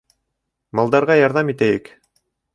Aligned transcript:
Малдарға 0.79 1.19
ярҙам 1.21 1.53
итәйек. 1.55 1.95